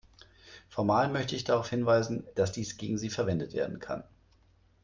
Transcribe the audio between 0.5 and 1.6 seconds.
Formal möchte ich